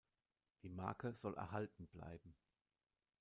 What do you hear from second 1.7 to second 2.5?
bleiben.